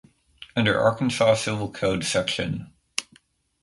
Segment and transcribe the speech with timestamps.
[0.55, 2.39] Under Arkansas Civil Code sec.